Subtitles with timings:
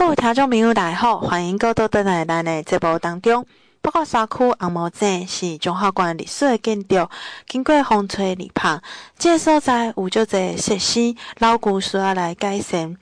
[0.00, 3.44] 各位听众朋友，大家好，欢迎各位登来咱的节目当中。
[3.82, 7.06] 八卦山区红毛井是中华关历史的建筑，
[7.46, 8.80] 经过风吹日晒，
[9.18, 12.96] 这个所在有足侪设施，老旧需要来改善，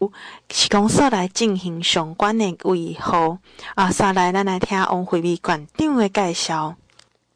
[0.00, 0.12] 有
[0.50, 3.38] 施工所来进行相关的维护。
[3.76, 6.74] 啊，下来咱来听王惠美馆长的介绍。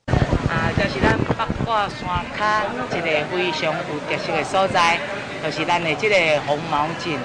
[0.09, 4.99] 啊，就是咱八卦山脚一个非常有特色的所在，
[5.41, 7.17] 就是咱的这个红毛井。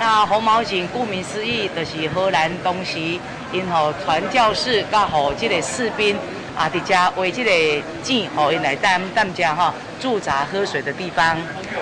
[0.00, 3.20] 那红毛井顾名思义，就是荷兰东西，
[3.52, 6.16] 因吼传教士甲吼这个士兵
[6.56, 11.36] 啊，伫遮为这个井吼因来担担遮吼驻扎喝水的地方。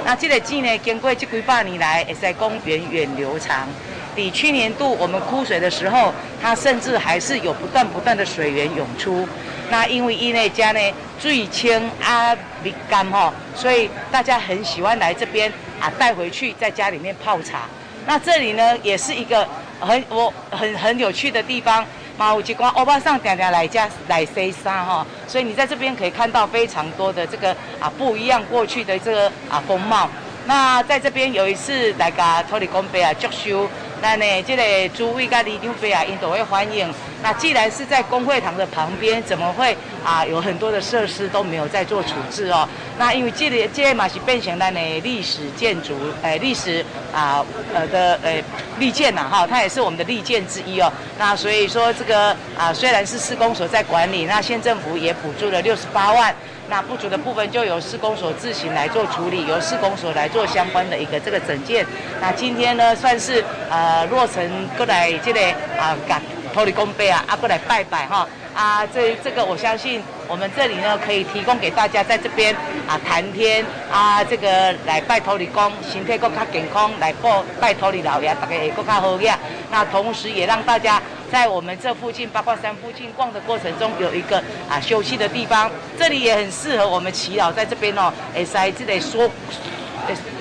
[0.05, 3.69] 那这个井呢，经过这几百年来，会使讲源远流长。
[4.16, 9.28] 比去年度我们枯水的时候，它甚至还是有不断不断的水源涌出。
[9.70, 10.80] 那因为因为家呢
[11.20, 17.61] 最清啊蜜甘吼，所以大家很喜欢来这边啊带回去在家里面泡茶。
[18.09, 19.47] 那这里呢，也是一个
[19.79, 21.85] 很我很很有趣的地方。
[22.17, 30.09] 马武吉光欧巴上点点来家来西沙哈，所以你在这边可以看到非常多的这个啊不一样过去的这个啊风貌。
[30.47, 33.69] 那在这边有一次来个土地公伯啊祝寿。
[34.00, 36.92] 那呢，这个诸位跟里长伯啊，因都会欢迎。
[37.20, 42.69] 那既然是在公会堂的旁边，怎么会啊有很多的设施都没有在做处置哦？
[42.96, 48.42] 那因为这里这嘛是变成咱的历史建筑，诶，历史啊呃的诶
[48.78, 50.92] 利剑呐哈，它也是我们的利剑之一哦。
[51.19, 56.34] 那所以说这个啊虽然是施工所在管理，那县政府也补助了六十八万。
[56.69, 61.84] 那不足的部分就由施工所自行来做处理，由施工所来做相关的一个这个整件。
[62.20, 65.41] 那今天呢，算是呃落成过来这个
[65.78, 66.20] 啊，干
[66.52, 72.55] 脱离工碑啊，啊过来拜拜哈啊，这这个我相信我们这里呢可以提供给大家在这边
[72.87, 79.39] 啊谈天啊，这个来拜托你公，身体更加健康，来拜拜托你老爷，大家也更加好呀。
[79.71, 81.03] 那同时也让大家。
[81.31, 89.31] 在我们这附近八卦山附近逛的过程中，有一个啊休息的地方，这里也很适合我们耆老在这边哦，会在这里说，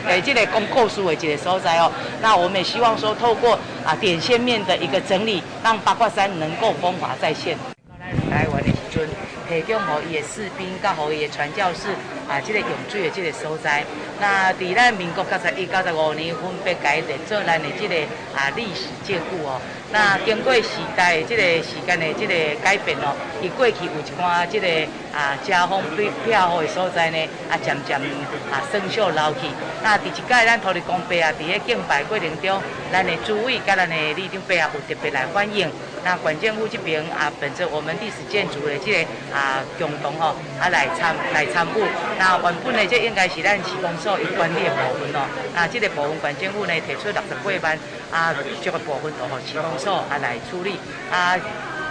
[0.07, 1.91] 诶，这里讲故事的这个所在哦。
[2.21, 7.57] 那我们也希望说，透过啊点线面的一个整理，让八卦山能够风华再现。
[8.31, 8.71] 来，我的，
[9.47, 11.89] 提供予伊的士兵，甲予伊的传教士
[12.27, 13.83] 啊，这个用水的这个所在。
[14.19, 17.95] 那在咱民国九十一、九十五年分别改的做咱的这个
[18.35, 19.61] 啊历史建筑哦。
[19.89, 24.67] 那经过时代这个时间的这个改变哦，伊过去有一寡这个
[25.15, 27.17] 啊遮风对漂好的所在呢，
[27.49, 27.95] 啊渐渐
[28.51, 29.47] 啊生锈老去。
[29.81, 35.71] 那第一届咱土地公伯啊，伫个敬拜过程中，咱的诸位甲咱的里长伯啊，有特别来欢迎。
[36.07, 41.83] 那管政府这边啊，本着我们历史建筑的这个啊共同吼啊来参来参与。
[42.17, 45.27] 那原本呢，这应该是咱市工所有管理的部分咯。
[45.53, 47.77] 那这个部分管政府呢，提出六十八万
[48.09, 49.67] 啊，这个部分都好施工。
[49.77, 50.79] 所啊来处理
[51.11, 51.35] 啊，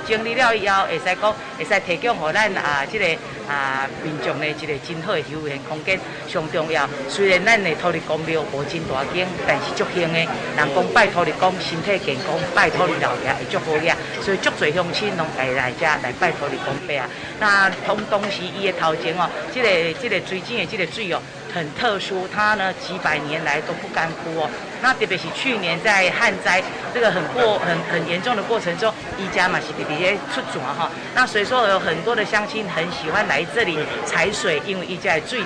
[0.07, 3.05] 整理了以后，会使讲会使提供予咱啊，即个
[3.49, 5.99] 啊民众的一个真好的休闲空间。
[6.29, 10.19] 上重要，虽然咱的土地公庙无真大间，但是足兴的。
[10.19, 14.23] 人讲拜土地公，身体健康，拜土地老爷会足好个。
[14.23, 17.09] 所以足侪乡亲拢来来遮来拜土地公伯啊。
[17.41, 21.21] 那同当时伊的头前哦，这个这个水井的这个水哦。
[21.55, 24.51] 很特殊，它呢几百年来都不干枯哦。
[24.87, 26.63] 那特别是去年在旱灾
[26.95, 30.89] 这个很过很很严重的过程中，一家嘛是直接出转哈。
[31.13, 35.41] 那所以说有很多的乡亲很喜欢来这里采水，因为一家最。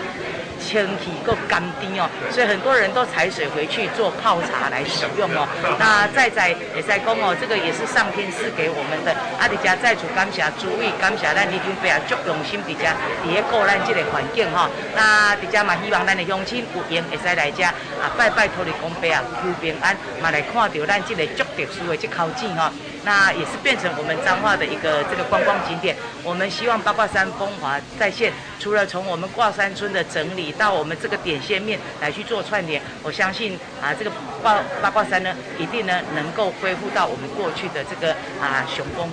[0.60, 5.48] 清气够甘甜哦，所以很多人都采水回去做泡茶来使用哦。
[5.78, 9.16] 那再在也在讲哦，这个也是上天赐给我们的。
[9.40, 12.94] 阿迪家在主感谢诸位，感谢咱里长伯啊，足用心迪家，
[13.24, 14.68] 第一个咱这个环境哈。
[14.94, 22.70] 那迪家嘛，希望咱的乡亲有缘会使来遮啊，拜拜土地公伯啊，求平安，嘛来看到咱这个足特殊的这口井哈。
[23.04, 25.96] 那也是变成我们彰化的一个这个观光景点。
[26.22, 34.10] 我们希望八卦山风华再现，除了从我们挂山村的整理到我们这个点线面来去做串联，我相信啊，这个
[34.42, 39.10] 八八卦山呢，一定呢能够恢复到我们过去的这个啊雄风。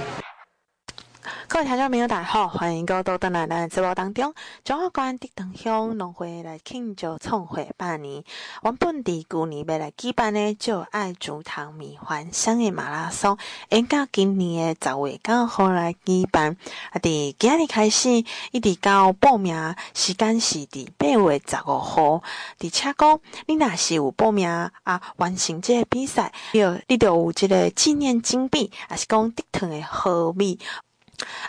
[1.57, 4.31] 各位听众朋友，大家好，欢迎各位到咱直播当中。
[4.63, 8.23] 中华关的灯乡农会来庆祝创会百年。
[8.61, 13.39] 原本伫旧年要来举办的就爱竹塘米环乡的马拉松，
[13.69, 16.55] 应该今年的十月刚好来举办。
[16.91, 22.21] 啊，伫今日开始，一直到报名时间是伫八月十五号。
[22.59, 24.47] 而且讲，你若是有报名
[24.83, 30.59] 啊，完成这个比赛，有你就有这个纪念金币，还是讲得糖的好米。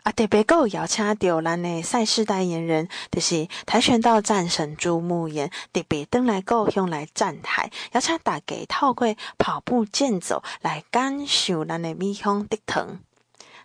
[0.02, 13.00] 啊，特别够邀请到咱的赛事代言人，就是跆拳道战神朱木炎，特别登来够用来站台，邀请大家透过跑步健走来感受咱的美香的疼。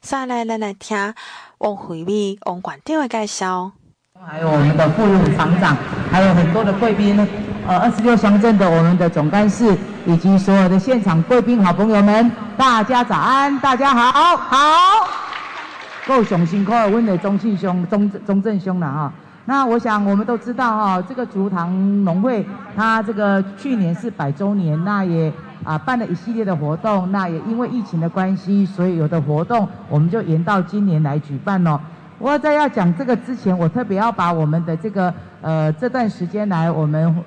[0.01, 1.13] 下来，来来听
[1.59, 3.71] 王惠美王馆长的介绍。
[4.25, 5.03] 还有我们的副
[5.35, 5.77] 厂长，
[6.11, 7.17] 还有很多的贵宾，
[7.67, 15.32] 呃，二十六乡镇的我们的总干事，以及所有的现场贵宾好朋友们，大家早安，大家好，好。
[16.05, 19.13] 够雄辛苦，温的中信兄、中中正兄了哈。
[19.45, 22.45] 那我想我们都知道哈，这个竹塘农会，
[22.75, 25.31] 它这个去年是百周年，那也
[25.63, 27.11] 啊办了一系列的活动。
[27.11, 31.79] 那也因为疫情的关系，所以有的活动我们就延到今年来举办喽。
[32.19, 37.23] 我在要讲这个之前，我特别要把我们的这个呃这段时间来我们。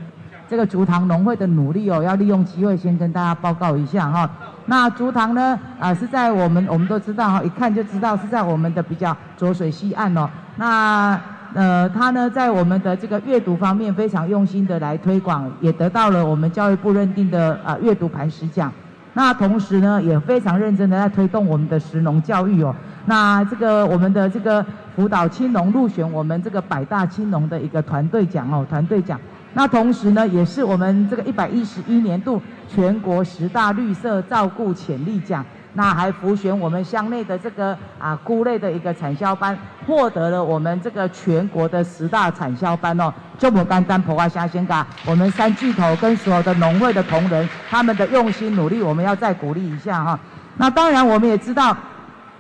[0.48, 4.30] 这个竹塘农会的努力哦，要利用机会先跟大家报告一下哈。
[4.66, 10.28] 那竹塘呢，啊是在我们我们都知道哈，一看就知道是在我们的比较浊水溪岸哦。
[10.56, 11.20] 那
[11.54, 18.72] 呃，他呢在我们的这个阅读方面非常用心的来推广，也得到了我们教育部认定的啊阅读磐石奖。
[19.14, 22.74] 那同时呢，也非常认真的在推动我们的石农教育哦。
[23.06, 24.64] 那这个我们的这个
[24.94, 29.18] 辅导青农入选我们这个百大青农的一个团队奖哦，团队奖。
[29.56, 32.38] 那同时呢，也是我们这个一百一十一年度
[32.68, 35.42] 全国十大绿色照顾潜力奖，
[35.72, 39.56] 那还浮选我们乡内的这个啊菇类的一个产销班，
[39.86, 43.10] 获得了我们这个全国的十大产销班哦。
[43.38, 50.20] 就我刚刚婆华乡先嘎，我们三巨头跟所有的农会的同仁，他们的用心努力，我们要再鼓励一下哈。
[50.58, 51.74] 那当然，我们也知道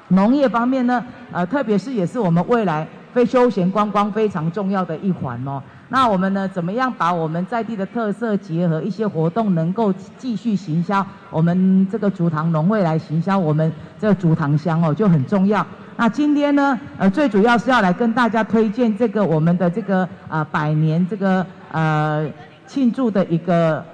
[0.08, 1.02] 农业方面呢，
[1.32, 5.62] 呃，特别是也是我们未来非休闲观光非常重要的一环哦。
[5.88, 15.66] 那我们呢，怎么样把我们在地的特色结合一些活动，能够继续行销我们这个竹塘农会来行销我们这个竹塘乡哦，就很重要。
[15.96, 22.28] 那今天呢，呃，最主要是要来跟大家推荐这个我们的这个呃百年这个呃
[22.66, 23.84] 庆祝的一个。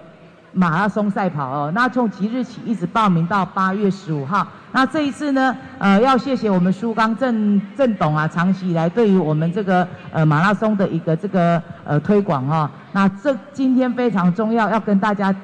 [0.54, 4.46] 马拉松赛跑哦，那从即日起一直报名到八月十五号。
[4.74, 12.70] 那这一次呢，呃，要谢谢我们苏刚郑郑董啊，长期以来对于我们这个呃马拉松的一个这个呃推广哈、哦。
[12.92, 15.34] 那这今天非常重要，要跟大家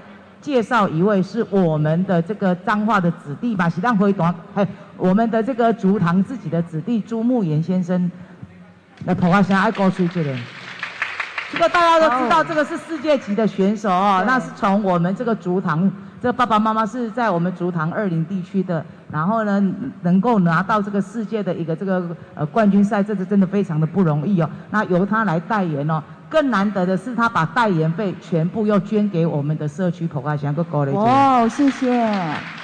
[0.40, 4.66] 介绍一位是我们的这个彰化的子弟吧，喜当回短，还
[4.96, 8.10] 我们的这个竹塘自己的子弟朱慕炎先生，
[9.04, 10.34] 来跑啊，想爱高出去的。
[11.52, 14.24] 这个大家都知道，这个是世界级的选手哦。
[14.26, 19.62] 那是从我们这个竹塘，这爸爸妈妈是在我们竹塘二林地区的，然后呢，
[20.02, 24.50] 能够拿到这个世界的一个这个呃冠军赛，这是真的非常的不容易哦。
[24.70, 30.92] 那由他来代言哦，更难得的是他把代言费全部又捐给我们的社区普华祥个高雷。
[30.92, 32.57] 哦，谢谢。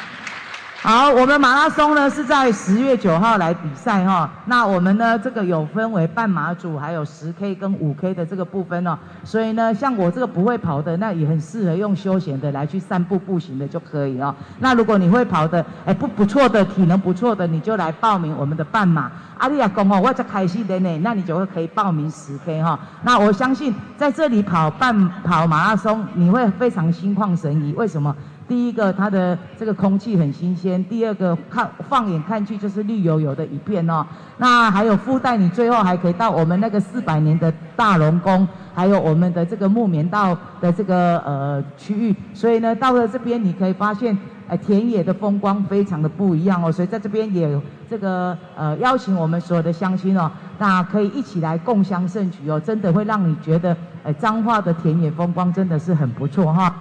[0.87, 4.29] 好，我们马拉松呢是在十月九号来比赛哈。
[4.45, 8.95] 那我们呢这个有分为半马组，还有十 K 跟五 K 的这个部分哦。
[9.25, 14.35] 所以呢，像我这个不会跑的，那也很适合用休闲的来去散步步行的就可以哦。
[14.59, 19.11] 那如果你会跑的，哎不不错的体能不错的，你就来报名我们的半马。
[19.39, 22.79] 阿丽亚公哦，我在开心的呢，那你就会可以报名十 K 哈。
[23.03, 27.73] 那我相信在这里跑半跑马拉松，你会非常心旷神怡。
[27.73, 28.15] 为什么？
[28.47, 34.07] 第一个，它的这个空气很新鲜；第二个，看放眼看去就是绿油油的一片哦。
[34.37, 42.15] 那还有附带，你最后还可以到我们那个四百年的大龙宫，还有我们的这个木棉道的这个呃区域。
[42.35, 44.17] 所以呢，到了这边你可以发现，
[44.47, 46.71] 呃，田野的风光非常的不一样哦。
[46.71, 56.75] 所以在这边也有这个呃邀请我们所有的乡亲哦，那可以一起来共襄盛举哦，真的会让你觉得，呃，彰化的田野风光真的是很不错哈。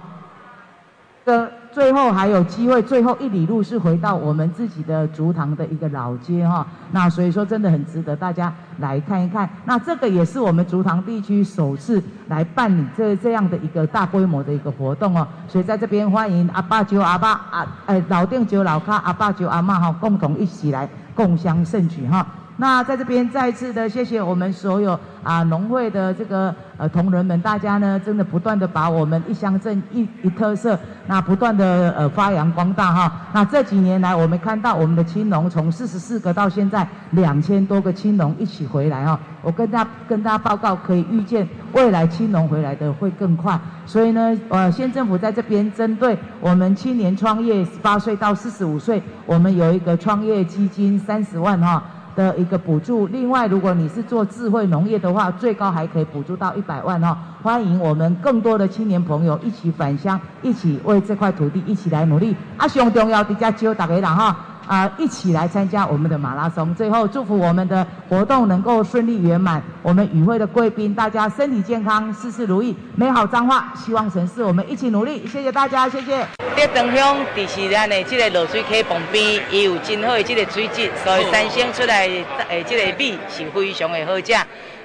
[1.24, 9.50] 的最后还有机会，最后一里路是回到我们自己的竹塘的一个老街哈，那所以说真的很值得大家来看一看。
[9.64, 22.24] 那这个也是我们竹塘地区首次来办理这这样的一个大规模的一个活动哦，所以在这边欢迎阿爸舅阿爸啊，哎老店舅老卡阿爸舅阿妈哈，共同一起来共襄盛举哈。
[22.56, 33.12] 那在这边再次的谢谢我们所有啊农会的这个呃同仁们，大家呢真的不断的把我们一乡镇一一特色，那不断的呃发扬光大哈。
[33.32, 39.18] 那这几年来，我们看到我们的青农从四十四个到现在两千多个青农一起回来哈。
[39.42, 43.58] 我跟大跟大家报告，可以预见未来青农回来的会更快。
[43.84, 51.82] 所以呢，呃县政府在这边针对我们青年创业十八岁到四十五岁，我们有一个创业基金三十万哈。
[52.16, 57.16] 的一个补助，另外，如果你是做智慧农业的话，最高还可以补助到一百万哦。
[57.42, 62.34] 欢迎我们更多的青年朋友一起返乡，一起为这块土地一起来努力。
[62.56, 66.74] 啊，上重要的，在招大家人哈，啊、呃，一起来参加我们的马拉松。
[66.74, 75.26] 最后祝福我们的活动能够顺利圆满，我们与会的贵宾大家身体健康，事事如意，美好彰化，希望城市我们一起努力。
[75.26, 76.26] 谢谢大家，谢谢。
[76.56, 84.32] 这长乡地是咱的这个落水溪旁边，也有真好的这个水质，所以产生出来的诶这个米是非常的好食。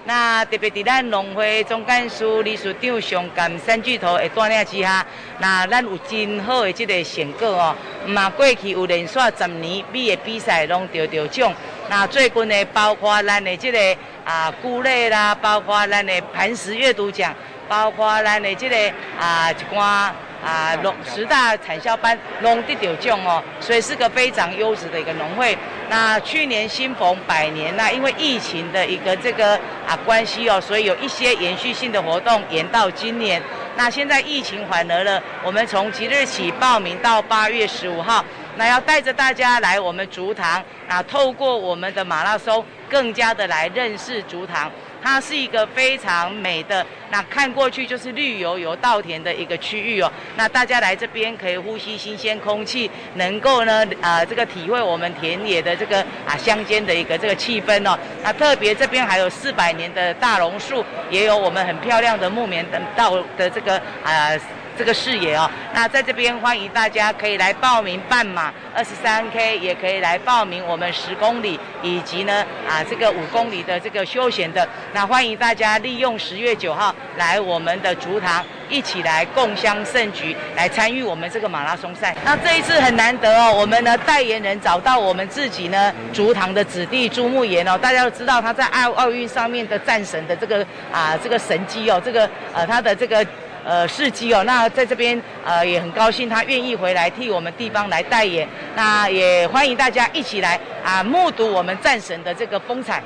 [0.10, 5.06] 那特别伫咱农会总干事理事长上甘三巨头的带领之下，
[5.38, 7.76] 那咱有真好的这个成果哦。
[8.08, 11.54] 嘛，过去有连续十年米的比赛拢得得奖。
[11.92, 17.32] 那最近的，包括咱的这个啊菇类啦，包括咱的磐石阅读奖，
[17.68, 18.76] 包括咱的这个
[19.20, 20.10] 啊一寡。
[20.44, 25.58] 啊，农十大产销班拢得到奖哦，所以是个非常优质的一个农会。
[25.90, 29.56] 那去年新逢百年，那因为疫情的一个这个
[29.88, 33.42] 啊关系哦，所以有一些延续性的活动延到今年。
[33.76, 38.24] 那现在疫情缓和了，我们从即日起报名到八月十五号，
[38.56, 44.70] 那要带着大家来我们竹塘，那透过我们的马拉松，更加的来认识竹塘。
[45.02, 50.12] 它是一个非常美的，那看过去就是绿油油稻田的一个区域哦。
[50.36, 57.98] 那大家来这边可以呼吸新鲜空气，能够呢啊、呃、这个体会我们田野的这个啊乡间的一个这个气氛哦。
[58.24, 64.32] 那特别这边还有四百年的大榕树，也有我们很漂亮的木棉等稻的这个啊。
[64.80, 74.66] 这个视野哦，那在这边欢迎大家可以来报名半马二十三 K，也可以来报名我们十公里以及呢啊这个五公里的这个休闲的。
[74.94, 82.16] 那欢迎大家利用十月九号来我们的竹塘，一起来共襄盛举，来参与我们这个马拉松赛。
[82.24, 93.28] 那这一次很难得哦，我们呢代言人找到我们自己呢竹塘的子弟朱慕炎哦，大家都知道他在奥奥运上面的战神的这个啊这个神机哦，这个呃他的这个。
[93.66, 103.04] 呃，事迹哦，那在这边呃也很高兴，他愿意回来替我们地方来代言，那也欢迎大家一起来啊，目睹我们战神的这个风采。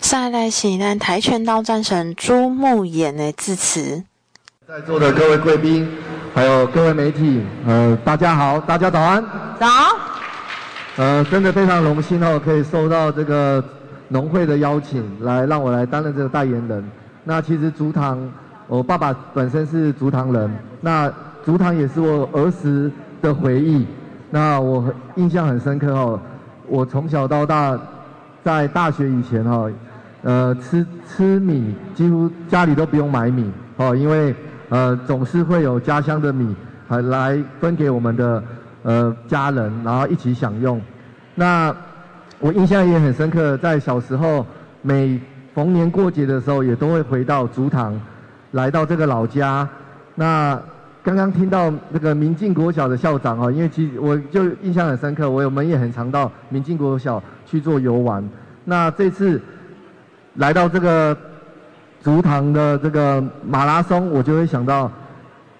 [0.00, 4.04] 再来是咱跆拳道战神朱木炎的致辞。
[4.68, 5.88] 在座的各位贵宾，
[6.34, 9.24] 还有各位媒体，呃，大家好，大家早安。
[9.58, 9.66] 早。
[10.96, 13.64] 呃，真的非常荣幸哦，可以收到这个
[14.08, 16.90] 农会的邀请，来让我来担任这个代言人。
[17.22, 18.30] 那其实竹塘。
[18.68, 21.12] 我爸爸本身是竹塘人，那
[21.44, 22.90] 竹塘也是我儿时
[23.22, 23.86] 的回忆。
[24.30, 26.20] 那我印象很深刻哦，
[26.66, 27.78] 我从小到大，
[28.42, 29.70] 在大学以前哦，
[30.22, 34.34] 呃，吃吃米几乎家里都不用买米哦，因为
[34.68, 36.54] 呃总是会有家乡的米
[36.88, 38.42] 还来分给我们的
[38.82, 40.80] 呃家人，然后一起享用。
[41.36, 41.74] 那
[42.40, 44.44] 我印象也很深刻，在小时候
[44.82, 45.20] 每
[45.54, 47.98] 逢年过节的时候，也都会回到竹塘。
[48.56, 49.68] 来到这个老家，
[50.14, 50.58] 那
[51.02, 58.26] 刚刚听到那个明进国小的校长哦，因为其实我就印象很深刻，我们也很常到明进国小去做游玩。
[58.64, 59.38] 那这次
[60.36, 61.14] 来到这个
[62.02, 64.90] 竹塘的这个马拉松，我就会想到，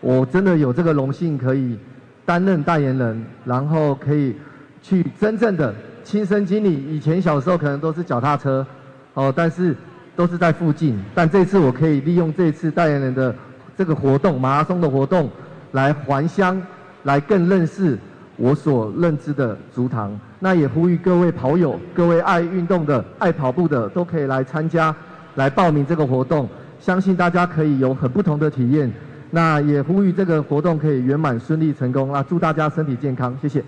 [0.00, 1.78] 我真的有这个荣幸可以
[2.24, 4.34] 担任代言人，然后可以
[4.80, 6.72] 去真正的亲身经历。
[6.72, 8.66] 以前小时候可能都是脚踏车，
[9.12, 9.76] 哦，但是。
[10.16, 13.34] 都是在附近，但这次我可以利用这次代言人的
[13.76, 15.30] 这个活动，马拉松的活动，
[15.72, 16.60] 来还乡，
[17.02, 17.98] 来更认识
[18.36, 20.18] 我所认知的竹塘。
[20.38, 24.94] 那也呼吁各位跑友，各位爱运动的、爱跑步的，都可以来参加，
[25.34, 26.48] 来报名这个活动。
[26.80, 28.90] 相信大家可以有很不同的体验。
[29.30, 32.12] 那也呼吁这个活动可以圆满顺利成功。
[32.12, 33.62] 那祝大家身体健康，谢谢。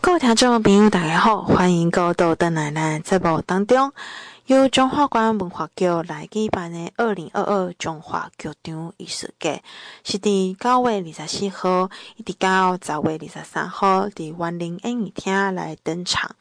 [0.00, 3.92] 各位听众朋友，大家好，欢迎各位到邓奶奶节目当中。
[4.46, 9.62] 由中华关文化局来举办的二零二二中华剧场艺术节，
[10.02, 16.34] 是伫九月二十四号一直到十月二十三号伫万林演艺厅来登场。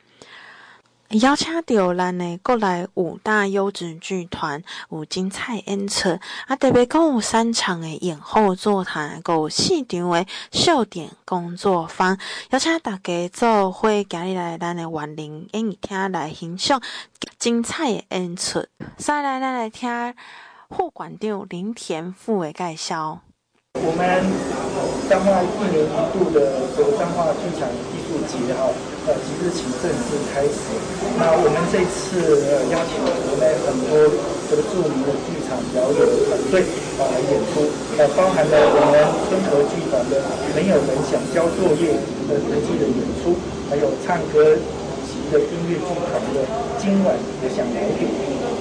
[1.20, 12.18] 邀请到咱的国内五大优质剧团有精彩演出，啊，特别共有三场的演后座谈，有四场的笑点工作坊，
[12.52, 16.82] 邀请大家做会今日来咱的园林演艺厅来欣赏
[17.38, 18.66] 精彩的演出。
[18.96, 20.14] 再来，咱来听
[20.70, 23.20] 副馆长林田富的介绍。
[23.74, 24.00] 我们
[25.10, 27.68] 彰化一年一度的彰化剧场
[28.32, 28.72] 节哈。
[29.02, 30.62] 呃，即日起正式开始。
[31.18, 33.98] 那我们这次呃邀请了国内很多
[34.46, 35.98] 这个著名的剧场表演
[36.30, 36.62] 团队
[37.02, 37.66] 啊来演出，
[37.98, 40.22] 呃，包含了我们春和剧团的
[40.54, 41.98] 《没有人想交作业》
[42.30, 43.34] 的实际的演出，
[43.74, 44.54] 还有唱歌
[45.10, 46.46] 级的音乐剧团的
[46.78, 48.06] 《今晚我想来点》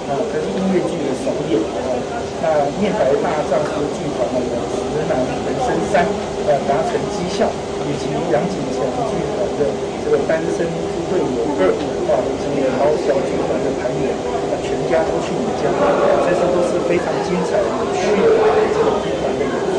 [0.09, 2.01] 啊，这是音乐剧的首演啊。
[2.41, 4.41] 那念白大丈夫剧团的
[4.89, 6.01] 《直男人生三》
[6.49, 7.45] 呃达成绩效，
[7.85, 9.65] 以及杨景强剧团的。
[10.03, 11.71] 这个单身猪队友二
[12.09, 12.43] 啊，以及
[12.75, 14.11] 毛小剧团的团员，
[14.49, 18.27] 啊，全家都去你家，所以说都是非常精彩有趣的
[18.73, 19.77] 这个剧团的演出。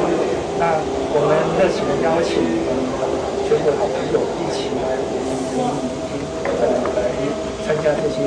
[0.63, 0.79] 那
[1.13, 2.39] 我们热情的邀请
[3.45, 5.75] 全国好朋友一起来我们
[6.47, 6.63] 呃
[6.97, 7.13] 来
[7.67, 8.23] 参加这些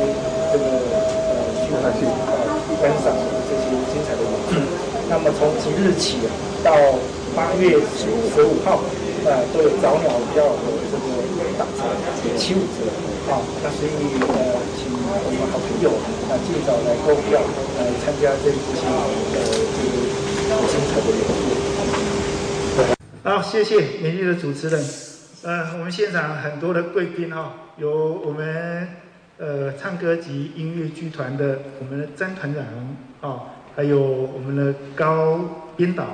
[0.51, 1.33] 这个呃
[1.63, 2.35] 剧团啊
[2.77, 3.15] 观赏
[3.47, 4.61] 这些精彩的演出。
[5.09, 6.19] 那么从即日起
[6.61, 6.75] 到
[7.33, 8.83] 八月十五号，
[9.23, 11.14] 呃，都有早鸟票和这个
[12.37, 12.87] 七五折
[13.31, 13.41] 啊。
[13.63, 15.89] 那所以呃，请我们好朋友
[16.29, 17.41] 啊尽早来购票
[17.77, 18.87] 来参加这一期呃
[19.75, 19.83] 这
[20.49, 21.29] 个精彩的演出。
[23.23, 24.83] 好，谢谢美丽的主持人。
[25.43, 28.87] 呃，我们现场很多的贵宾哈，有我们
[29.37, 32.63] 呃唱歌及音乐剧团的我们的詹团长
[33.21, 33.41] 啊，
[33.75, 35.39] 还有我们的高
[35.75, 36.05] 编导，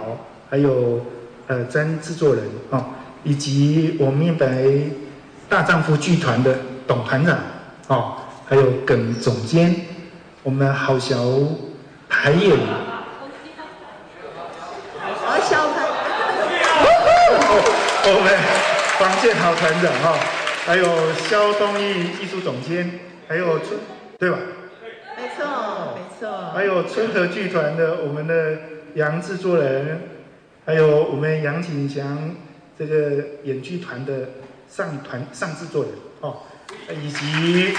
[0.50, 1.02] 还有。
[1.48, 2.92] 呃，詹制作人啊，
[3.26, 4.64] 以及我们本来
[5.52, 7.38] 大丈夫剧团的董团长
[7.88, 8.16] 哦，
[8.48, 9.76] 还有耿总监，
[10.44, 11.18] 我们好小
[12.08, 12.58] 排演，
[15.20, 15.84] 好小排，
[18.06, 18.32] 我们
[18.98, 20.18] 黄建豪团长哈，
[20.66, 22.90] 还有肖东义艺术总监，
[23.28, 23.78] 还有春
[24.18, 24.38] 对吧？
[25.18, 25.46] 没错，
[25.98, 26.52] 没错。
[26.54, 28.58] 还有春和剧团的我们的
[28.96, 30.00] 杨制作人。
[30.66, 32.36] 还有我们杨景祥
[32.80, 32.96] 这个
[33.44, 34.30] 演剧团的
[34.74, 36.38] 上团上制作人哦，
[37.04, 37.74] 以及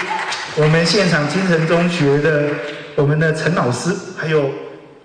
[0.57, 2.49] 我们现场金城中学的
[2.95, 4.51] 我们的陈老师，还有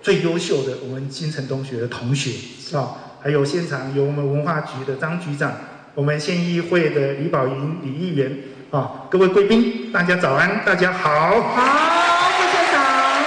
[0.02, 2.32] 最优秀的我们金城中学的同学
[2.76, 5.52] 啊、哦，还有现场有我们文化局的张局长，
[5.94, 8.30] 我们县议会的李宝云李议员
[8.70, 13.22] 啊、哦，各位贵宾，大家早安，大家好，好，副校长，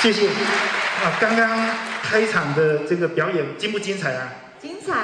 [0.00, 1.86] 谢谢啊，刚刚。
[2.08, 4.32] 开场的这个表演精不精彩啊？
[4.62, 4.94] 精彩！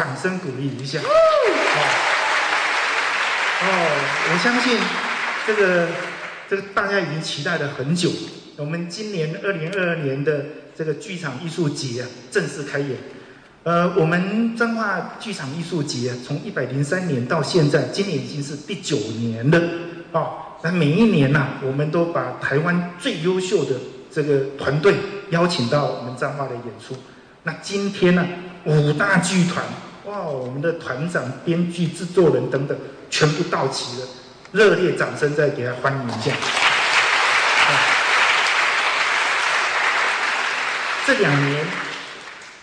[0.00, 0.98] 掌声鼓励一下。
[0.98, 1.04] 哦，
[3.60, 3.66] 哦，
[4.32, 4.78] 我相信
[5.46, 5.88] 这个
[6.48, 8.10] 这个大家已经期待了很久。
[8.56, 12.96] 我们今年二零二二年的这个剧场艺术节啊，正式开演。
[13.64, 19.60] 呃，我们彰化剧场艺术节啊，从一百零三年到现在，今年已经是第九年了。
[20.12, 23.72] 哦，那每一年呐、啊，我们都把台湾最优秀的
[24.10, 24.94] 这个团队。
[25.28, 26.96] 邀请到我们彰化的演出，
[27.44, 28.26] 那今天呢，
[28.64, 29.64] 五大剧团，
[30.10, 32.76] 哇，我们的团长、编剧、制作人等等，
[33.08, 34.08] 全部到齐了，
[34.50, 36.34] 热烈掌声再给他欢迎一下。
[41.06, 41.64] 这两年，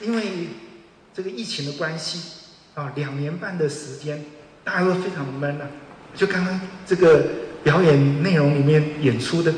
[0.02, 0.50] 因为
[1.14, 2.20] 这个疫情的关系，
[2.76, 4.26] 啊，两年半的时间，
[4.66, 5.68] 大家都非常闷啊。
[6.14, 7.24] 就刚刚这个
[7.64, 9.54] 表演内容里面演出的，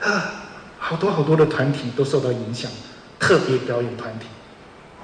[0.00, 0.36] 啊。
[0.82, 2.70] 好多好多的团体都受到影响，
[3.18, 4.26] 特别表演团体，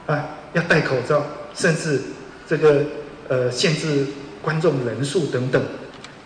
[0.07, 1.23] 啊，要戴口罩，
[1.57, 2.01] 甚至
[2.49, 2.85] 这个
[3.29, 4.07] 呃限制
[4.43, 5.61] 观众人数等等，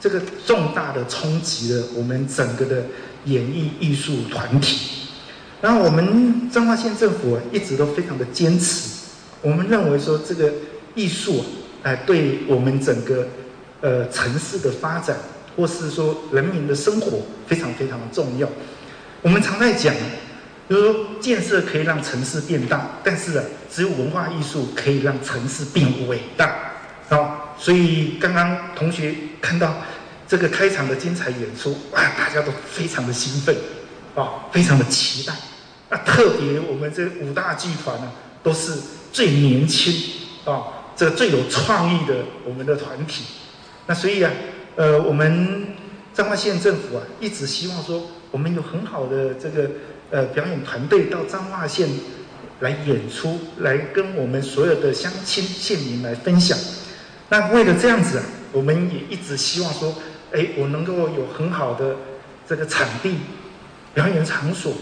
[0.01, 2.85] 这个重大的冲击了我们整个的
[3.25, 5.07] 演艺艺术团体。
[5.63, 8.91] 然后我们彰化县政府一直都非常的坚持，
[9.43, 10.51] 我们认为说这个
[10.95, 11.45] 艺术啊，
[11.85, 13.29] 哎，对我们整个
[13.83, 15.17] 呃城市的发展，
[15.57, 18.49] 或是说人民的生活非常非常的重要。
[19.23, 19.95] 我们常在讲，
[20.71, 26.55] 就是说建设可以让城市变大，但是啊，只有文化艺术可以让城市变伟大。
[27.09, 29.79] 啊，所以刚刚同学看到
[30.29, 33.57] 这个开场的精彩演出，哇，大家都非常的兴奋，
[34.15, 35.35] 啊，非常的期待。
[35.89, 38.13] 那，特别我们这五大剧团呢，
[38.45, 38.75] 都是
[39.11, 39.93] 最年轻
[40.45, 43.25] 啊，这个最有创意的我们的团体。
[43.89, 44.31] 那所以啊，
[44.77, 45.67] 呃，我们
[46.15, 48.07] 彰化县政府啊，一直希望说。
[48.33, 49.69] 我们有很好的这个
[50.11, 51.89] 呃表演团队到彰化县
[52.61, 56.59] 来演出，来跟我们所有的乡亲县民来分享。
[57.29, 59.95] 那为了这样子啊，我们也一直希望说，
[60.33, 61.97] 哎，我能够有很好的
[62.47, 63.15] 这个场地、
[63.95, 64.75] 表演场所，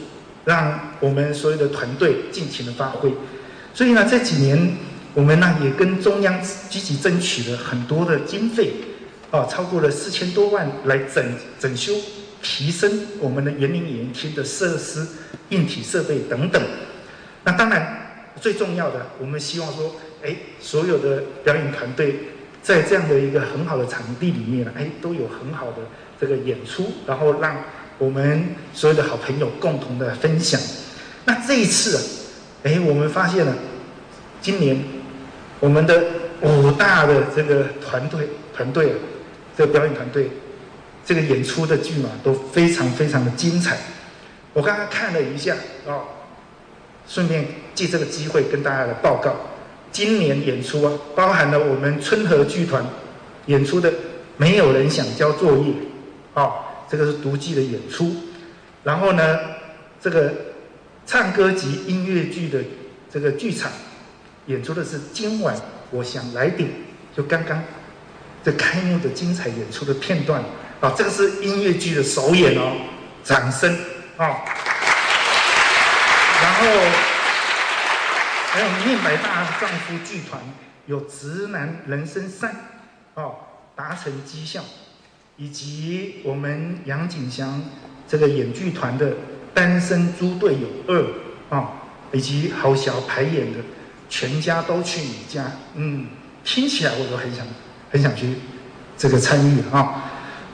[0.44, 3.12] 让我们所有的团队尽情的发挥。
[3.74, 4.76] 所以呢，这几年
[5.14, 8.72] 我们呢也跟中央积极争取了很多的经费，
[9.30, 11.22] 啊，超过了四千多万来整
[11.60, 11.92] 整修。
[12.42, 15.06] 提升我们的园林园区的设施、
[15.50, 16.62] 硬体设备等等。
[17.44, 22.16] 那当然最重要的，我们希望说，哎，所有的表演团队
[22.62, 25.78] 在这样的一个很好的场地里面，哎，都有很好的
[26.20, 27.56] 这个演出，然后让
[27.98, 30.60] 我们所有的好朋友共同的分享。
[31.24, 32.02] 那这一次啊，
[32.64, 33.54] 哎，我们发现了，
[34.40, 34.80] 今年
[35.60, 36.04] 我们的
[36.42, 38.94] 五大的这个团队团队啊，
[39.56, 40.30] 这个表演团队。
[41.08, 43.78] 这个演出的剧码都非常非常的精彩，
[44.52, 46.04] 我刚刚看了一下啊，
[47.08, 49.34] 顺便借这个机会跟大家来报告，
[49.90, 52.84] 今年演出啊，包含了我们春和剧团
[53.46, 53.90] 演出的
[54.36, 55.72] 没有人想交作业，
[56.34, 56.52] 哦，
[56.90, 58.14] 这个是独剧的演出。
[58.84, 59.38] 然后呢，
[59.98, 60.34] 这个
[61.06, 62.60] 唱歌及音乐剧的
[63.10, 63.72] 这个剧场
[64.44, 65.56] 演出的是今晚
[65.90, 66.68] 我想来点，
[67.16, 67.62] 就刚刚
[68.44, 70.44] 这开幕的精彩演出的片段。
[70.80, 72.76] 啊，这个是音乐剧的首演哦，
[73.24, 73.76] 掌声
[74.16, 74.44] 啊！
[76.40, 76.66] 然后
[78.46, 80.40] 还有面白大丈夫剧团
[80.86, 82.54] 有直男人生三，
[83.14, 83.34] 哦，
[83.74, 84.62] 达成绩效，
[85.36, 87.60] 以及我们杨景祥
[88.06, 89.14] 这个演剧团的
[89.52, 91.04] 单身猪队友二
[91.56, 91.72] 啊，
[92.12, 93.58] 以及豪小排演的
[94.08, 96.06] 全家都去你家，嗯，
[96.44, 97.44] 听起来我都很想
[97.90, 98.36] 很想去
[98.96, 100.04] 这个参与啊。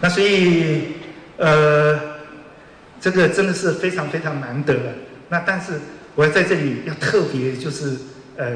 [0.05, 0.83] 那所以，
[1.39, 1.99] 呃，
[3.01, 4.93] 这个真的是非常非常难得了。
[5.31, 5.81] 那但是
[6.15, 7.97] 我要在这里要特别就是，
[8.37, 8.55] 呃，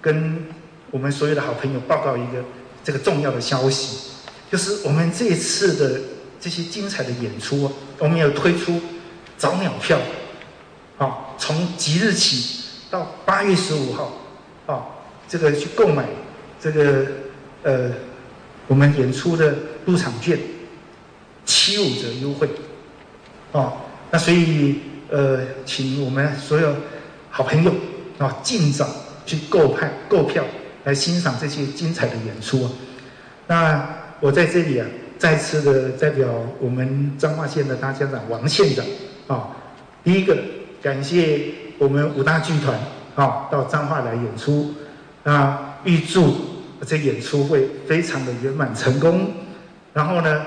[0.00, 0.44] 跟
[0.90, 2.42] 我们所有的好朋友报告一个
[2.82, 4.10] 这个重要的消息，
[4.50, 6.00] 就是我们这一次的
[6.40, 8.80] 这些精彩的演出，我们要推出
[9.38, 10.00] 早鸟票，
[10.98, 14.18] 啊，从即日起到八月十五号，
[14.66, 14.86] 啊，
[15.28, 16.06] 这个去购买
[16.60, 17.06] 这个
[17.62, 17.92] 呃
[18.66, 19.54] 我们演出的
[19.86, 20.36] 入场券。
[21.44, 22.48] 七五折优惠，
[23.52, 23.72] 哦，
[24.10, 26.74] 那所以呃，请我们所有
[27.30, 27.72] 好朋友
[28.18, 28.88] 啊，尽早
[29.26, 30.44] 去购派购票
[30.84, 32.68] 来欣赏这些精彩的演出。
[33.46, 33.88] 那
[34.20, 34.86] 我在这里啊，
[35.18, 36.28] 再次的代表
[36.60, 38.84] 我们彰化县的大家长王县长
[39.26, 39.56] 啊，
[40.04, 40.36] 第一个
[40.80, 41.40] 感谢
[41.78, 42.78] 我们五大剧团
[43.14, 44.74] 啊，到彰化来演出，
[45.24, 46.36] 那预祝
[46.86, 49.32] 这演出会非常的圆满成功。
[49.92, 50.46] 然后呢，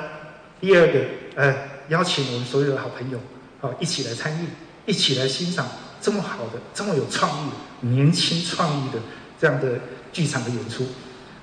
[0.61, 0.99] 第二个，
[1.35, 1.53] 呃，
[1.89, 3.19] 邀请我们所有的好朋友，
[3.59, 4.47] 好、哦、一起来参与，
[4.85, 5.67] 一起来欣赏
[6.01, 7.49] 这么好的、这么有创意、
[7.87, 8.99] 年轻创意的
[9.39, 9.79] 这样的
[10.11, 10.85] 剧场的演出。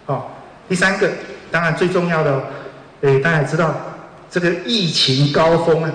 [0.07, 0.25] 好、哦，
[0.69, 1.11] 第三个，
[1.51, 2.43] 当然最重要的，
[3.03, 3.75] 诶，大家知道
[4.31, 5.93] 这个疫情高峰啊，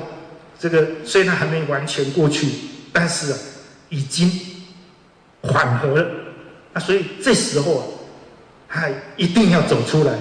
[0.59, 2.47] 这个虽然还没完全过去，
[2.93, 3.37] 但是啊，
[3.89, 4.31] 已经
[5.41, 6.07] 缓和了。
[6.73, 7.83] 那所以这时候啊，
[8.67, 10.13] 还一定要走出来，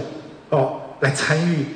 [0.48, 1.66] 哦，来参与。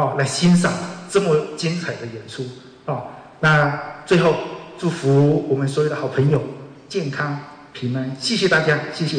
[0.00, 0.72] 哦，来欣赏
[1.10, 2.42] 这么精彩的演出
[2.86, 3.02] 哦。
[3.40, 4.34] 那最后
[4.78, 6.42] 祝福我们所有的好朋友
[6.88, 7.38] 健康
[7.74, 9.18] 平安，谢谢大家，谢谢。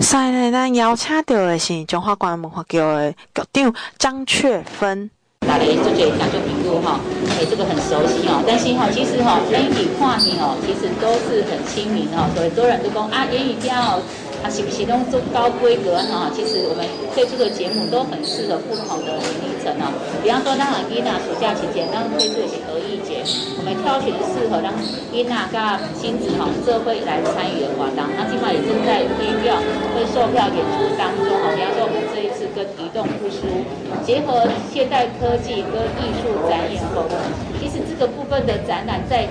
[0.00, 3.12] 所以呢，咱邀请到的是中华关文化局的
[3.52, 5.10] 局长张雀芬。
[5.46, 6.98] 大家就觉得讲究评估哈，
[7.38, 8.42] 哎，这个很熟悉哦。
[8.48, 12.24] 但是哈，其实哈，言语跨年哦，其实都是很亲民哦。
[12.34, 13.92] 所以很多人都讲啊，言语家
[14.44, 14.46] 哦。
[14.46, 16.28] 它是不是都做高规格哈？
[16.28, 16.84] 其实我们
[17.16, 19.88] 推出的节目都很适合不同的年龄层哦。
[20.22, 23.24] 比方说，当然伊娜暑假期间，当推出的是儿艺节，
[23.56, 24.68] 我们挑选适合让
[25.08, 25.56] 伊娜跟
[25.96, 28.04] 亲子同社会来参与的活动。
[28.20, 29.56] 那今晚也正在预票、
[29.96, 31.48] 会售票演出当中哦。
[31.56, 33.48] 比方说，我们这一次跟移动复苏
[34.04, 37.16] 结合现代科技跟艺术展演活动，
[38.24, 39.28] 部分的展览在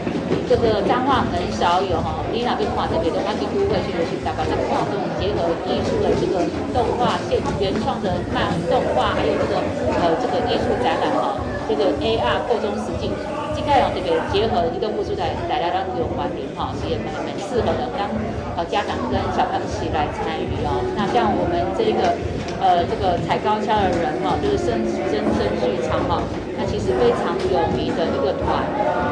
[0.48, 2.22] 这个彰化很少有哈。
[2.30, 5.02] 伊娜跟跨这边的，他几乎会去去大概在跨动。
[5.18, 9.58] 结合艺术的这个动画现原创的漫动画，还有这个
[9.98, 13.10] 呃这个艺术展览哈，这个 AR 扩充实境，
[13.56, 18.10] 这个这个结合移动复苏在大家当有关联哈，是也蛮蛮适合的，让
[18.58, 20.84] 呃家长跟小朋友一起来参与哦。
[20.98, 22.14] 那像我们这个
[22.60, 26.20] 呃这个踩高跷的人哈，就是声声声剧场哈，
[26.66, 28.64] 其实非常有名的一个团，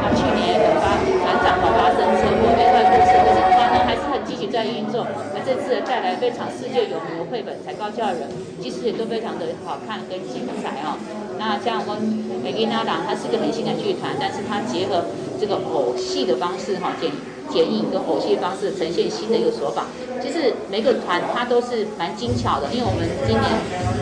[0.02, 5.06] 那去年也发团长哈发生车祸，没快过世，可是他呢还是很积极在运作。
[5.34, 8.30] 那这次带来非常世界有名的绘本《才高教人》，
[8.64, 10.98] 其实也都非常的好看跟精彩哦。
[11.38, 12.02] 那像我们
[12.44, 15.06] 美吉娜郎，它是一个很新的剧团，但是它结合
[15.40, 17.12] 这个偶戏的方式哈，剪
[17.52, 19.86] 剪影跟偶戏方式呈现新的一个手法。
[20.24, 23.46] 其实每个团它都是蛮精巧的，因为我们今年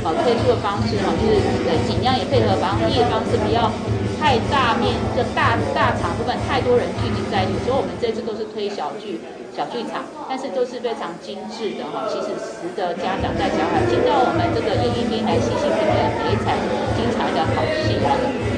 [0.03, 3.71] 呃推出的方式哈，就是呃尽量也配合防疫的方式，不要
[4.19, 9.19] 太大面就大大场部分太多人聚集在一起，所以我们这次都是推小剧。
[9.49, 16.55] 小剧场，但是都是非常精致的哈，其实值得家长带小孩进到我们这个映映厅来细细品味每一场
[16.95, 18.48] 精彩的好戏。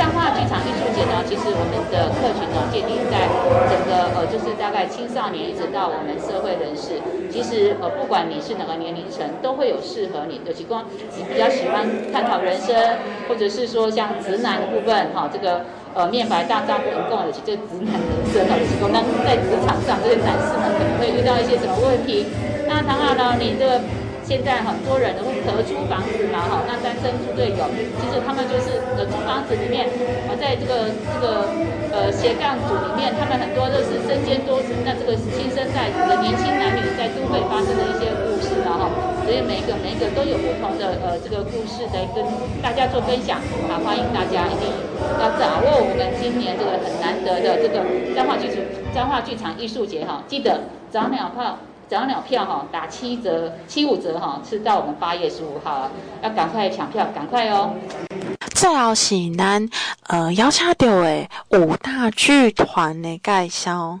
[0.00, 3.28] 那彰化剧场艺术节呢，其实我们的客群呢建立在
[3.68, 6.96] 整个呃，就是大概青少年一直到我们社会人士，
[7.28, 10.88] 其实呃，不管你是哪个年龄层，都会有适合你的情况。
[11.14, 12.72] 你比较喜欢探讨人生，
[13.28, 15.68] 或者是说像直男的部分哈，这个。
[15.92, 18.94] 呃，面白大丈夫能够的，其实直男人生的提供。
[18.94, 22.26] 那在职场上，这些男士们可能会遇到一些什么问题？
[22.70, 23.80] 那当然了，你这个
[24.30, 27.66] 现在很多人都会合租房子嘛，哈，那单身猪队友，
[27.98, 29.90] 其实他们就是呃租房子里面，
[30.30, 31.50] 啊，在这个这个
[31.90, 38.82] 呃斜杠组里面，他们很多都是身兼多职，那这个新生代的年轻男女在都会发生的一些故事啊，哈，
[39.26, 42.22] 所以每一个每一个都有不同的呃这个故事来跟
[42.62, 44.70] 大家做分享，啊，欢迎大家一定
[45.18, 47.82] 要掌握我们今年这个很难得的这个
[48.14, 48.62] 彰化剧场
[48.94, 51.58] 彰化剧场艺术节哈，记得早鸟票。
[51.90, 55.90] 早鸟票哈，打七折、七五折哈，是到我们八月十五号，
[56.22, 57.74] 要赶快抢票，赶快哦！
[58.54, 59.68] 最后是咱
[60.06, 63.98] 呃邀请到的五大剧团的介绍。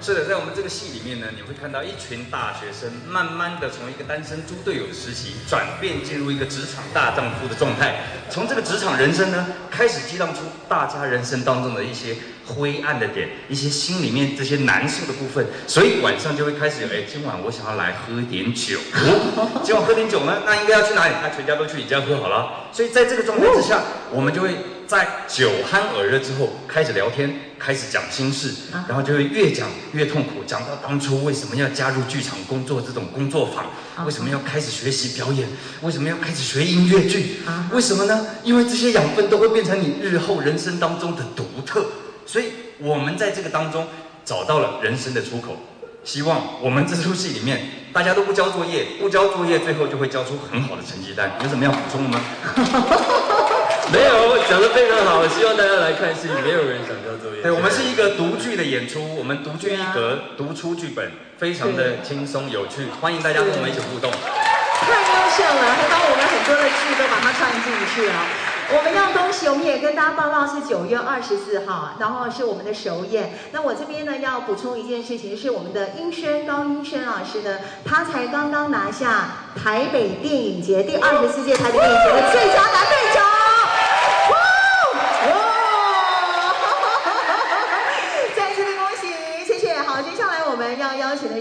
[0.00, 7.96] 是的，在我们这个戏里面呢，你会看到一群大学生，慢慢的从一个单身猪队友的时期，转变进入一个职场大丈夫的状态。
[8.30, 12.14] 从这个职场人生呢，开始激荡出大家人生当中的一些
[12.46, 15.46] 灰暗的点，一些心里面这些难受的部分。
[15.66, 18.78] 所以晚上就会开始有，哎，今晚我想要来喝点酒。
[18.94, 21.14] 哦， 今晚喝点酒呢，那应该要去哪里？
[21.22, 22.68] 那全家都去你家喝好了。
[22.72, 24.50] 所以在这个状态之下，我们就会。
[24.86, 28.52] 在酒酣耳热之后，开始聊天，开始讲心事，
[28.86, 35.48] 然后就会越讲越痛苦，讲到当初为什么要加入剧场工作这种工作坊，为什么要开始学习表演，
[35.80, 37.38] 为什么要开始学音乐剧，
[37.72, 38.26] 为什么呢？
[38.44, 41.86] 因为这些养分都会变成你日后人生当中的独特，
[42.26, 43.86] 所以我们在这个当中
[44.24, 45.56] 找到了人生的出口。
[46.04, 51.32] 希望我们这出戏里面大家都不交作业，不交作业，最后就会交出很好的成绩单。
[51.42, 52.20] 有什么要补充的吗？
[53.90, 55.26] 没有，讲得非常好。
[55.26, 57.40] 希望大家来看戏，没有人想交作业。
[57.40, 62.84] 对，我们是一个独剧的演出，我们独具一格，读出剧本，非常的轻松有趣。
[63.00, 64.10] 欢迎大家跟我们一起互动。
[64.10, 68.53] 太优秀了，还把我们很多的剧都把它串进去了。
[68.76, 73.32] 我们要东西，我们也跟大家报告是九月二十四号，然后是我们的首演。
[73.52, 79.28] 那我这边呢要补充一件事情，是我们的英轩高英轩老师呢，他才刚刚拿下
[79.62, 83.43] 台北电影节第二十四届台北电影节的最佳男配角。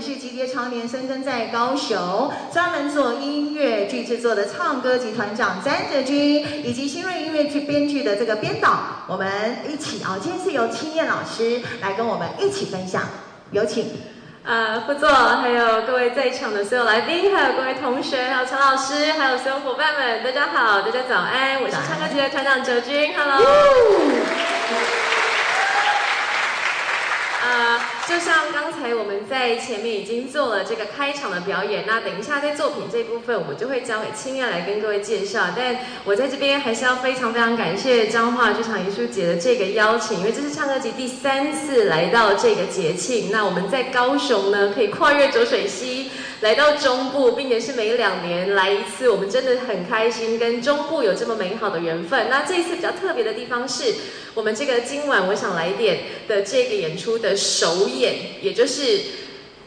[0.02, 13.04] 是集结常年深耕在高雄，专门做音乐剧制作的唱歌集团长詹哲君，以及新锐音乐剧编剧的这个编导，我们一起啊，今天是由青燕老师来跟我们一起分享，
[13.52, 13.92] 有请。
[14.44, 23.40] 呃，副座，还有各位在场的所有来宾，还有各位同学，还有陈老师，还有所有伙伴们，大家好，大家早安，我是唱歌集团团长哲君，Hello。
[27.46, 35.48] 呃，就像刚才我们在前面已经做了这个开场的表演，那等一下在作品这部分，我们就会交给青燕来跟各位介绍。
[35.56, 43.32] 但我在这边还是要非常非常感谢彰化剧场艺术节的这个邀请，因为这是唱歌集第三次来到这个节庆。
[43.32, 46.12] 那我们在高雄呢，可以跨越浊水溪
[46.44, 52.28] 来到中部，并且是每两年来一次，我们真的很开心，跟中部有这么美好的缘分。
[52.30, 53.96] 那这一次比较特别的地方是。
[54.36, 59.00] 我们这个今晚我想来点的这个演出的首演，也就是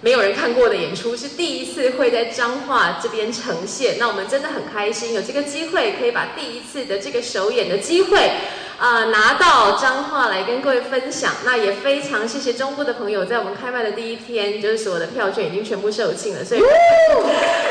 [0.01, 3.95] 没有人看过的演出，是第一次会在彰化这边呈现。
[3.99, 8.33] 那我们真的很开心，有这个机会可以把第一次的这个首演的机会、
[8.79, 11.33] 呃、拿到彰化来跟各位分享。
[11.45, 16.61] 那也非常谢谢中部的朋友，在我们开卖的第一天，就是所有的票券已经全部售罄了，所以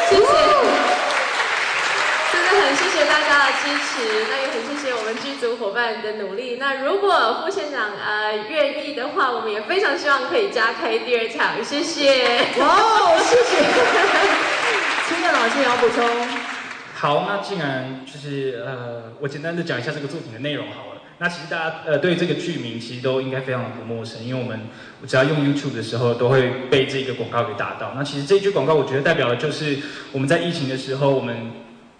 [0.09, 0.23] 谢谢。
[2.31, 6.57] 真的很谢谢大家的支持，那也很谢谢我们剧组伙伴的努力。
[6.59, 12.49] 那如果副县长呃愿意的话，我们也非常希望可以加开第二场，谢谢。
[12.59, 13.63] 哇、哦，谢谢。
[15.07, 16.05] 青燕老师要补充。
[16.93, 20.94] 好，那既然就是呃，我简单的讲一下这个作品的内容好了。
[21.17, 24.59] 那其实大家呃对这个剧名其实都应该非常的不陌生，因为我们
[25.07, 27.93] 只要用 YouTube 的时候都会被这个广告给打到。
[27.95, 29.77] 那其实这句广告我觉得代表的就是
[30.11, 31.51] 我们在疫情的时候我们。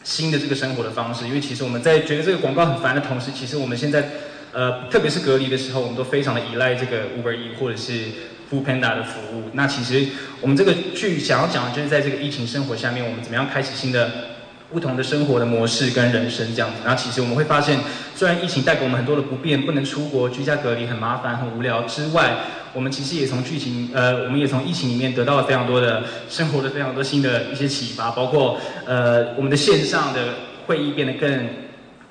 [0.06, 4.08] 新的这个生活的方式，因为其实我们在觉得这个广告很烦的同时，其实我们现在，
[4.54, 8.04] 呃，特别是隔离的时候，我们都非常的依赖这个 Uber E 或者是
[8.52, 9.50] Foodpanda 的服务。
[9.54, 10.08] 那其实
[10.42, 14.12] 我们这个剧想要讲的就是在这个疫情生活下面，我们怎么样开启新的、
[14.72, 16.78] 不同的生活的模式跟人生这样子。
[16.84, 17.80] 然后其实我们会发现，
[18.16, 22.38] 虽然疫情带给我们很多的不便，不能出国、居家隔离很麻烦、很无聊之外，
[22.74, 30.36] 我们其实也从剧情，呃，我们也从疫情里面得到了非常多的生活的非常多新的一些启发，包括呃，我们的线上的
[30.68, 31.48] 会议变得更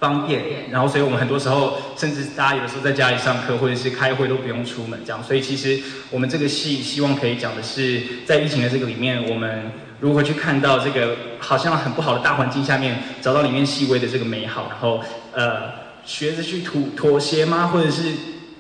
[0.01, 5.79] 方便，然后所以我们很多时候甚至大家有的时候在家里上课或者是开会都不用出门这样，所以其实
[6.11, 9.71] 我们这个戏希望可以讲的是，在疫情的这个里面，我们
[10.05, 15.01] 如何去看到这个好像很不好的大环境下面，找到里面细微的这个美好，然后
[15.33, 15.63] 呃，
[16.05, 17.69] 学着去妥妥协吗？
[17.69, 18.13] 或者是？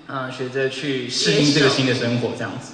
[0.09, 2.73] 嗯，学着去适应这个新的生活，这样子。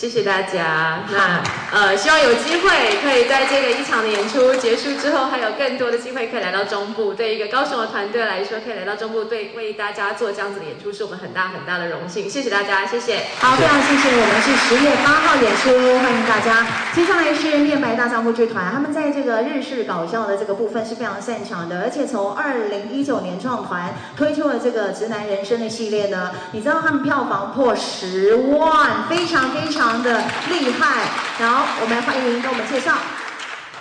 [0.00, 1.00] 谢谢大家。
[1.12, 2.70] 那呃，希望有机会
[3.02, 7.12] 可以在这个一场的演出结束之后，还有更多的机会可以来到中部。
[7.12, 12.30] 对一个高雄的团队来说，可以来到中部，对为大家做这样子的演出，是我们很大很大的荣幸。
[12.30, 13.26] 谢谢大家，谢谢。
[13.40, 14.08] 好，非常谢谢。
[14.08, 15.68] 我们是十月八号演出，
[16.02, 16.66] 欢迎大家。
[16.94, 29.89] 接下来是面白大丈夫剧团，他们在这个日式搞笑的这个部分是非常擅长的，而且从二零一九年创团推出了这个直男人生的系列呢，你知道他们票房破十万，非常非常。
[29.90, 31.08] 常的厉害，
[31.40, 32.94] 然后我们欢迎给我们介绍。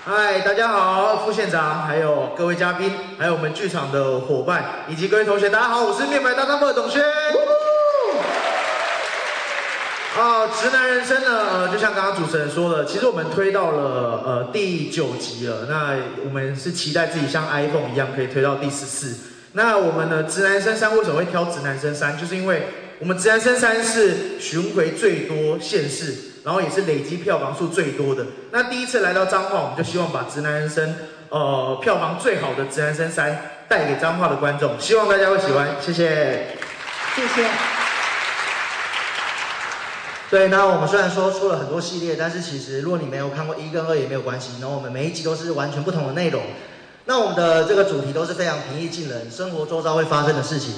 [0.04, 7.04] 嗨，大家好，副县长，还有各位嘉宾，还有我们剧场的伙伴，以及各位同学，大家好，我是面白大丈夫的董轩。
[10.18, 15.96] 啊，直男人生呢，呃，就像刚刚主持人说的，其实我们推到了呃第九集了，那
[16.26, 19.16] 我们是期待自己像 iPhone 一样可以推到第十四。
[19.52, 22.18] 那我们的直男生三为什么会挑直男生三？
[22.18, 22.68] 就是因为。
[23.00, 28.26] 我们直男生三是巡回最多县市，然后也是累积票房数最多的。
[28.52, 30.96] 那第一次来到彰化，我们就希望把直男人生，
[31.30, 35.70] 呃，票房最好的直男生三带给彰化的观众，希望大家会喜欢。
[35.80, 36.48] 谢谢，
[37.16, 37.48] 谢谢。
[40.30, 44.52] 对，那我们虽然说出了很多系列，但是其实如果你没有看过一跟二也没有关系。
[44.60, 46.44] 然后我们每一集都是完全不同的内容。
[47.06, 50.74] 那我们的这个主题都是非常平易近人，生活周遭会发生的事情。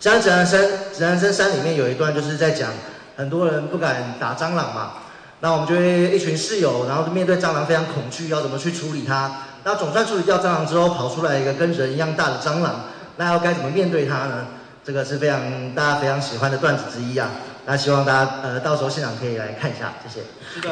[0.00, 0.64] 像《指南针》
[0.96, 2.70] 《指南针三》里面有一段就是在讲，
[3.18, 4.92] 很多人不敢打蟑螂嘛，
[5.40, 9.30] 那我们就会一群室友，然后面对蟑螂非常恐惧，要怎么去处理它？
[9.62, 12.86] 那总算处理掉蟑螂之后，跑出来一个跟人一样大的蟑螂，
[13.18, 14.46] 那要该怎么面对它呢？
[14.82, 17.28] 这个是非常大家非常喜欢的段子之一啊。
[17.70, 20.26] 那希望大家呃到时候现场可以来看一下，谢谢。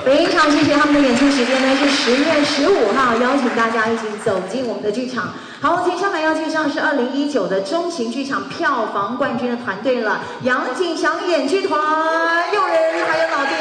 [0.04, 5.32] 非常谢谢他们的演出时间呢是十月十五号，邀请大家一起走进我们的剧场。
[5.60, 11.80] 好，接下来要介绍是二零一九的中型剧场票房冠军的团队了，杨景祥演剧团，
[12.52, 13.54] 又人还有老爹。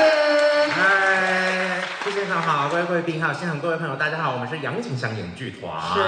[0.72, 5.72] 嗨，副先生好，各位贵宾好，现场各位朋友大家好，我们是杨景祥演剧团。
[5.94, 6.02] 是。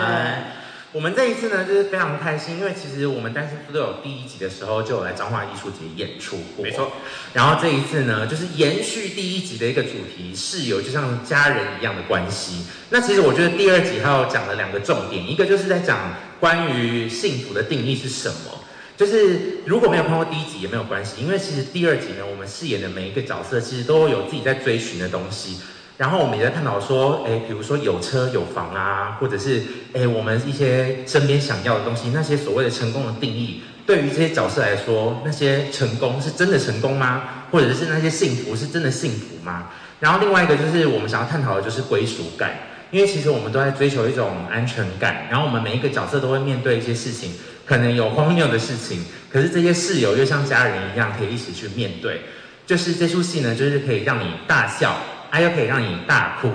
[0.91, 6.91] 我们这一次呢，就是非常开心，因为其实我们单身都有第一集的时候就有来彰化艺术节演出过，没错。
[7.32, 12.63] 然后这一次呢，就是延续第一集的一个主题，室友就像家人一样的关系。
[12.89, 18.60] 那其实我觉得第二集还有讲了两个重点，一个就是在讲关于幸福的定义是什么。
[18.97, 25.60] 就是如果没有看过第一集也没有关系，因为其实第二集呢，我们饰演的每一个角色其实都有自己在追寻的东西。
[26.00, 37.24] 然后我们也在探讨说，哎，比如说有车有房啊，或者是哎，我们一些身边想要的东西，那些所谓的成功的定义，对于这些角色来说，那些成功是真的成功吗？
[37.52, 39.68] 或者是那些幸福是真的幸福吗？
[40.00, 42.58] 然后另外一个就是我们想要探讨的就是归属感，
[42.92, 45.28] 因为其实我们都在追求一种安全感。
[45.30, 47.34] 然后我们每一个角色都会面对一些事情，
[47.66, 52.22] 可能有荒谬的事情，可是这些室友又像家人一样，可以一起去面对。
[52.66, 54.96] 就是这出戏呢，就是可以让你大笑。
[55.30, 56.52] 还有可以让你大哭，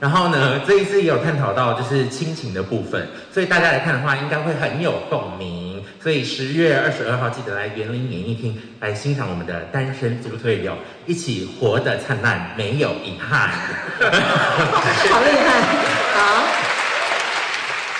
[0.00, 5.82] 然后呢，这一次也有探讨到就是亲情的部分，所以大家来看的话，应该会很有共鸣。
[6.02, 13.50] 所以十月二十二号记得来园林演艺厅来欣赏我们的单身猪队友，一起活得灿烂，没有遗憾。
[13.50, 15.62] 好厉害，
[16.14, 16.44] 好，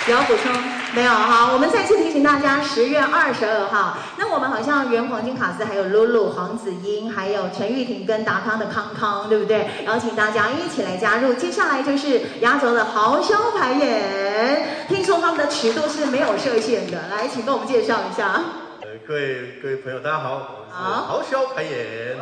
[0.07, 0.82] 有要补充？
[0.95, 9.67] 没有哈，我们再次提醒大家，十月二十二号，那我们好像原黄金卡司还有露露、黄子英，还有陈玉婷跟达康的康康，对不对？
[9.87, 11.33] 邀请大家一起来加入。
[11.33, 18.39] 接下来就是压轴的豪销排演，听说他们的尺度是没有设限的，来，请跟我们介绍一下。
[18.81, 22.15] 呃，各位各位朋友，大家好，好，豪销排演。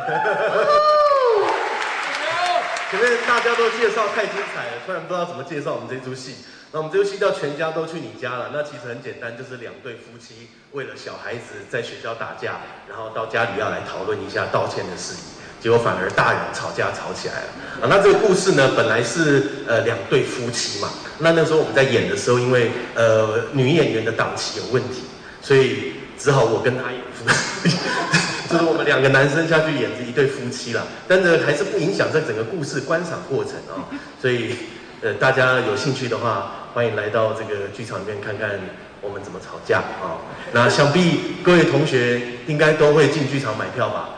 [2.90, 6.36] 前面大家都介绍太精彩了，突然不知道怎么介绍我们这出戏。
[6.74, 17.48] 那我们这出戏叫《全家都去你家了》，那其实很简单，就是两对夫妻为了小孩子在学校打架，然后到家里要来讨论一下道歉的事宜，结果反而大人吵架吵起来了。
[17.82, 25.02] 啊，那这个故事呢，本来是呃两对夫妻嘛，那那时候我们在演的时候，因为呃女演员的档期有问题，
[25.42, 27.28] 所以只好我跟她演夫
[27.68, 27.76] 妻，
[28.48, 34.56] 就是我们两个男生下去演这一对夫妻了，但是还是不影响这整个故事观赏过程啊，所以
[35.02, 36.60] 呃大家有兴趣的话。
[36.74, 38.58] 欢迎来到这个剧场里面看看
[39.02, 40.16] 我们怎么吵架啊！
[40.52, 44.08] 那想必各位同学应该都会进剧场买票吧？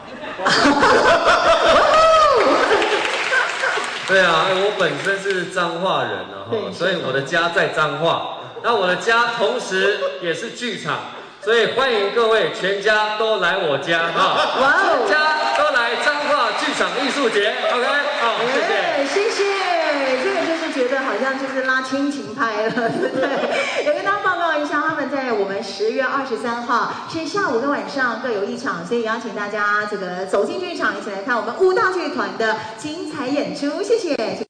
[4.07, 8.39] 对啊，我本身是彰化人啊，所以我的家在彰化。
[8.63, 11.01] 那我的家同时也是剧场，
[11.43, 14.39] 所以欢迎各位全家都来我家啊！
[14.57, 17.85] 全家都来彰化剧场艺术节，OK？
[18.21, 19.54] 好，谢谢，谢谢，
[20.95, 21.05] 得。
[21.05, 23.85] 好像就是拉亲情拍了，对 不对？
[23.85, 33.83] 也跟大家报告一下，他们在我们十月二十三号是下午跟晚上各有一场，所以邀请大家这个走进剧场，一起来看我们舞蹈剧团的精彩演出。
[33.83, 34.44] 谢谢